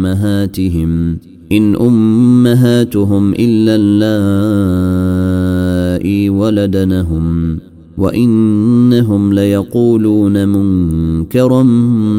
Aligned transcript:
أمهاتهم 0.00 1.18
إن 1.52 1.76
أمهاتهم 1.76 3.32
إلا 3.38 3.76
اللائي 3.80 5.10
ولدنهم 6.30 7.58
وإنهم 7.98 9.32
ليقولون 9.32 10.48
منكرا 10.48 11.62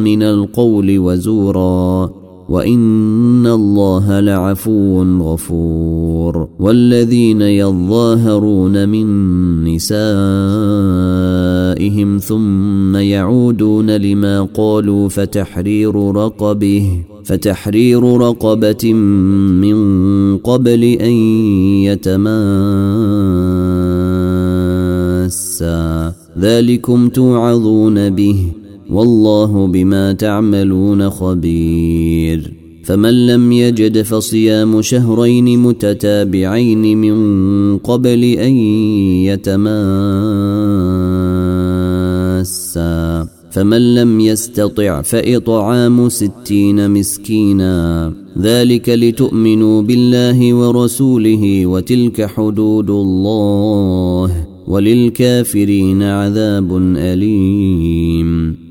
من 0.04 0.24
القول 0.24 1.00
وزورا. 1.00 2.21
وان 2.52 3.48
الله 3.48 4.20
لعفو 4.20 5.04
غفور 5.04 6.48
والذين 6.60 7.42
يظاهرون 7.42 8.90
من 8.90 9.08
نسائهم 9.64 9.98
ثم 12.18 12.96
يعودون 12.96 13.90
لما 13.98 14.42
قالوا 14.42 15.10
فتحرير 15.10 16.12
رقبه 16.16 17.04
فتحرير 17.24 18.18
رقبة 18.18 18.94
من 18.94 20.38
قبل 20.38 20.84
أن 20.84 21.12
يتماسا 21.88 22.32
ذلكم 26.40 27.10
توعظون 27.10 28.10
به 28.10 28.61
والله 28.92 29.68
بما 29.68 30.14
تعملون 30.14 31.10
خبير. 31.10 32.54
فمن 32.84 33.28
لم 33.28 33.52
يجد 33.52 34.02
فصيام 34.02 34.82
شهرين 34.82 35.60
متتابعين 35.60 36.98
من 36.98 37.18
قبل 37.78 38.24
أن 38.24 38.58
يتماسا. 39.28 39.72
فمن 43.52 43.96
لم 43.96 44.20
يستطع 44.20 45.02
فإطعام 45.02 46.10
ستين 46.10 46.92
مسكينا. 46.92 48.14
ذلك 48.42 48.90
لتؤمنوا 48.90 49.82
بالله 49.82 50.54
ورسوله 50.54 51.66
وتلك 51.66 52.26
حدود 52.26 52.90
الله. 52.90 54.48
وللكافرين 54.68 56.04
عذاب 56.04 56.78
أليم. 56.98 58.71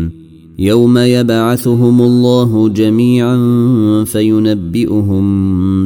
يوم 0.61 0.97
يبعثهم 0.97 2.01
الله 2.01 2.69
جميعا 2.69 3.37
فينبئهم 4.05 5.25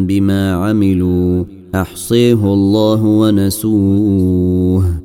بما 0.08 0.54
عملوا 0.54 1.44
احصيه 1.76 2.54
الله 2.54 3.04
ونسوه 3.04 5.05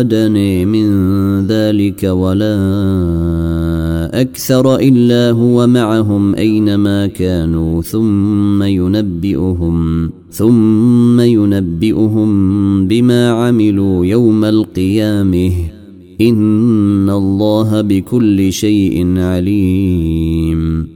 ادني 0.00 0.66
من 0.66 0.86
ذلك 1.46 2.04
ولا 2.04 2.56
أكثر 4.20 4.76
إلا 4.76 5.30
هو 5.30 5.66
معهم 5.66 6.34
أينما 6.34 7.06
كانوا 7.06 7.82
ثم 7.82 8.62
ينبئهم 8.62 10.10
ثم 10.30 11.20
ينبئهم 11.20 12.30
بما 12.86 13.30
عملوا 13.30 14.06
يوم 14.06 14.44
القيامة. 14.44 15.52
إن 16.20 17.10
الله 17.10 17.80
بكل 17.80 18.52
شيء 18.52 19.18
عليم. 19.18 20.95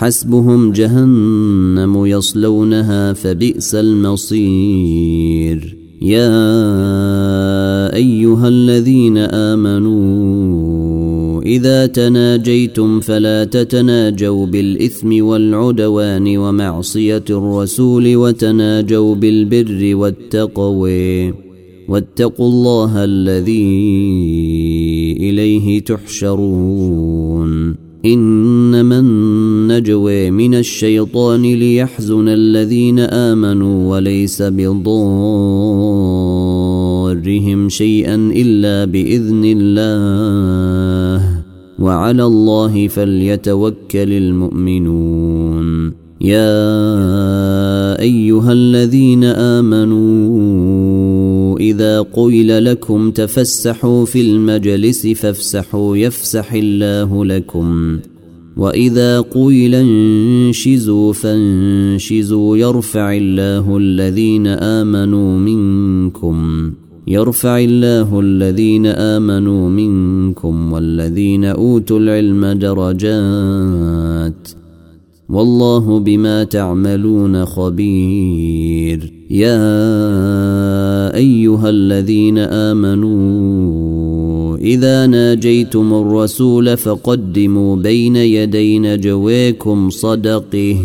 حسبهم 0.00 0.72
جهنم 0.72 2.06
يصلونها 2.06 3.12
فبئس 3.12 3.74
المصير. 3.74 5.76
يا 6.02 6.34
أيها 7.94 8.48
الذين 8.48 9.18
آمنوا 9.18 9.90
إذا 11.42 11.86
تناجيتم 11.86 13.00
فلا 13.00 13.44
تتناجوا 13.44 14.46
بالإثم 14.46 15.24
والعدوان 15.24 16.36
ومعصية 16.36 17.24
الرسول 17.30 18.16
وتناجوا 18.16 19.14
بالبر 19.14 19.96
والتقوى. 19.96 21.34
واتقوا 21.88 22.48
الله 22.48 23.04
الذي 23.04 23.68
إليه 25.20 25.80
تحشرون. 25.80 27.89
إنما 28.04 28.98
النجوى 28.98 30.30
من 30.30 30.54
الشيطان 30.54 31.42
ليحزن 31.42 32.28
الذين 32.28 32.98
آمنوا 32.98 33.96
وليس 33.96 34.42
بضارهم 34.42 34.88
شيئا 37.68 38.14
إلا 38.14 38.84
بإذن 38.84 39.42
الله. 39.44 41.42
وعلى 41.78 42.24
الله 42.24 42.88
فليتوكل 42.88 44.12
المؤمنون. 44.12 45.92
يا 46.20 48.00
أيها 48.00 48.52
الذين 48.52 49.24
آمنوا 49.24 50.28
إذا 51.60 52.02
قيل 52.02 52.64
لكم 52.64 53.10
تفسحوا 53.10 54.04
في 54.04 54.20
المجلس 54.20 55.06
فافسحوا 55.06 55.96
يفسح 55.96 56.52
الله 56.52 57.24
لكم. 57.24 57.98
وإذا 58.56 59.20
قيل 59.20 59.74
انشزوا 59.74 61.12
فانشزوا 61.12 62.56
يرفع 62.56 63.16
الله 63.16 63.76
الذين 63.76 64.46
آمنوا 64.46 65.38
منكم. 65.38 66.70
يرفع 67.06 67.58
الله 67.58 68.20
الذين 68.20 68.86
آمنوا 68.86 69.70
منكم 69.70 70.72
والذين 70.72 71.44
أوتوا 71.44 71.98
العلم 71.98 72.46
درجات. 72.46 74.48
والله 75.28 75.98
بما 75.98 76.44
تعملون 76.44 77.44
خبير. 77.44 79.12
يا 79.30 79.56
أيها 81.20 81.70
الذين 81.70 82.38
آمنوا 82.38 84.56
إذا 84.56 85.06
ناجيتم 85.06 85.94
الرسول 85.94 86.76
فقدموا 86.76 87.76
بين 87.76 88.16
يدي 88.16 88.78
نجويكم 88.78 89.90
صدقه 89.90 90.76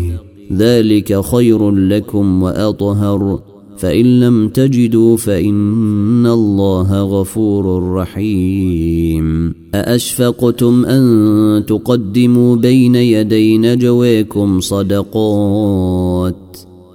ذلك 0.52 1.24
خير 1.24 1.70
لكم 1.70 2.42
وأطهر. 2.42 3.40
فإن 3.76 4.20
لم 4.20 4.48
تجدوا 4.48 5.16
فإن 5.16 6.26
الله 6.26 7.02
غفور 7.02 7.92
رحيم. 7.92 9.54
أأشفقتم 9.74 10.86
أن 10.86 11.64
تقدموا 11.66 12.56
بين 12.56 12.94
يدي 12.94 13.58
نجويكم 13.58 14.60
صدقات؟ 14.60 16.34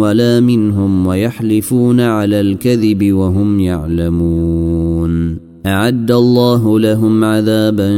ولا 0.00 0.40
منهم 0.40 1.06
ويحلفون 1.06 2.00
على 2.00 2.40
الكذب 2.40 3.12
وهم 3.12 3.60
يعلمون. 3.60 5.36
أعد 5.66 6.10
الله 6.10 6.80
لهم 6.80 7.24
عذابا 7.24 7.90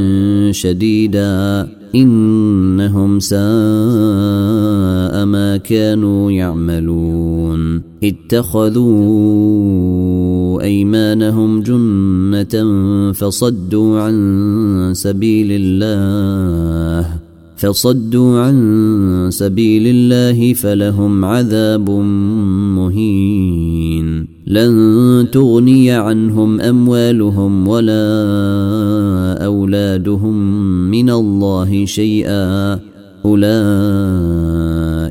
شديدا. 0.53 1.69
إنهم 1.95 3.19
ساء 3.19 3.41
ما 5.25 5.57
كانوا 5.57 6.31
يعملون. 6.31 7.83
اتخذوا 8.05 9.43
أيمانهم 10.63 11.63
جنه 11.63 13.13
فصدوا 13.13 14.01
عن 14.01 14.91
سبيل 14.95 15.49
الله. 15.51 17.12
فصدوا 17.63 18.41
عن 18.41 19.29
سبيل 19.31 19.83
الله 19.87 20.53
فلهم 20.53 21.25
عذاب 21.25 21.91
مهين. 22.77 24.27
لن 24.47 25.27
تغني 25.33 25.91
عنهم 25.91 26.61
أموالهم 26.61 27.69
ولا 27.69 28.05
أولادهم 29.45 30.37
من 30.91 31.11
الله 31.11 31.85
شيئا. 31.85 32.79
أولئك 33.25 34.52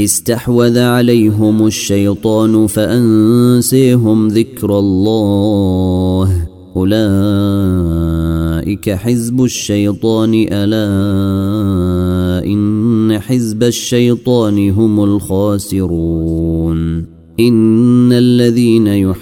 استحوذ 0.00 0.78
عليهم 0.78 1.66
الشيطان 1.66 2.66
فأنسيهم 2.66 4.28
ذكر 4.28 4.78
الله. 4.78 6.48
أولئك 6.76 7.00
حزب 8.90 9.44
الشيطان 9.44 10.46
ألا 10.52 10.88
إن 12.46 13.18
حزب 13.20 13.62
الشيطان 13.62 14.70
هم 14.70 15.04
الخاسرون. 15.04 16.78
إن 17.40 18.12
الذين 18.12 18.86
يحادون 18.86 19.20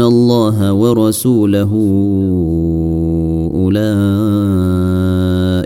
الله 0.00 0.72
ورسوله 0.72 1.72
أولئك 3.54 4.97